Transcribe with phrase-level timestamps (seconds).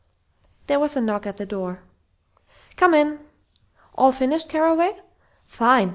[0.65, 1.83] There was a knock at the door.
[2.75, 3.19] "Come in!...
[3.93, 4.99] All finished, Carraway?...
[5.45, 5.89] Fine!